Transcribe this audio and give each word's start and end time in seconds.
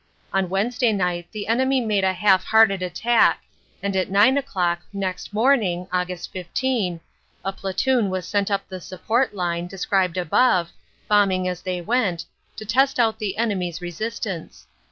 On 0.33 0.49
Wednesday 0.49 0.91
night 0.91 1.27
the 1.31 1.45
enemy 1.47 1.79
made 1.79 2.03
a 2.03 2.11
half 2.13 2.43
hearted 2.45 2.81
attack, 2.81 3.43
and 3.83 3.95
at 3.95 4.09
nine 4.09 4.35
o 4.35 4.41
clock 4.41 4.79
next 4.91 5.31
morning, 5.31 5.85
Aug. 5.93 6.27
15, 6.27 6.99
a 7.45 7.53
platoon 7.53 8.09
was 8.09 8.27
sent 8.27 8.49
up 8.49 8.67
the 8.67 8.81
support 8.81 9.35
line, 9.35 9.67
described 9.67 10.17
above, 10.17 10.71
bombing 11.07 11.47
as 11.47 11.61
they 11.61 11.81
went, 11.81 12.25
to 12.55 12.65
test 12.65 12.99
out 12.99 13.19
the 13.19 13.37
enemy 13.37 13.69
s 13.69 13.79
resistance. 13.79 14.65